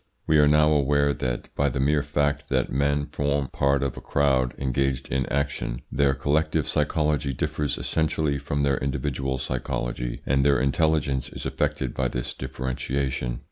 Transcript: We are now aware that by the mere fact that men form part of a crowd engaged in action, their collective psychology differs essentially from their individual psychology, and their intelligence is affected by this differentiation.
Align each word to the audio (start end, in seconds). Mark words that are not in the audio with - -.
We 0.25 0.39
are 0.39 0.47
now 0.47 0.71
aware 0.71 1.13
that 1.13 1.53
by 1.53 1.69
the 1.69 1.79
mere 1.79 2.01
fact 2.01 2.49
that 2.49 2.71
men 2.71 3.05
form 3.11 3.49
part 3.49 3.83
of 3.83 3.95
a 3.95 4.01
crowd 4.01 4.55
engaged 4.57 5.09
in 5.09 5.27
action, 5.27 5.81
their 5.91 6.15
collective 6.15 6.67
psychology 6.67 7.33
differs 7.35 7.77
essentially 7.77 8.39
from 8.39 8.63
their 8.63 8.77
individual 8.79 9.37
psychology, 9.37 10.23
and 10.25 10.43
their 10.43 10.59
intelligence 10.59 11.29
is 11.29 11.45
affected 11.45 11.93
by 11.93 12.07
this 12.07 12.33
differentiation. 12.33 13.39